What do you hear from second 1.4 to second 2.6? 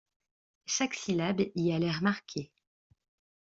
y a l’air marquée.